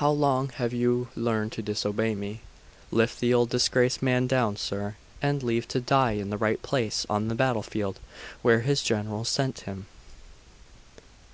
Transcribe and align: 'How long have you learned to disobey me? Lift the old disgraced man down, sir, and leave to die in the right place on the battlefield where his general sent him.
'How 0.00 0.10
long 0.10 0.48
have 0.56 0.72
you 0.72 1.08
learned 1.14 1.52
to 1.52 1.62
disobey 1.62 2.14
me? 2.14 2.40
Lift 2.90 3.20
the 3.20 3.34
old 3.34 3.50
disgraced 3.50 4.00
man 4.00 4.26
down, 4.26 4.56
sir, 4.56 4.96
and 5.20 5.42
leave 5.42 5.68
to 5.68 5.80
die 5.82 6.12
in 6.12 6.30
the 6.30 6.38
right 6.38 6.62
place 6.62 7.04
on 7.10 7.28
the 7.28 7.34
battlefield 7.34 7.98
where 8.40 8.60
his 8.60 8.82
general 8.82 9.26
sent 9.26 9.60
him. 9.68 9.84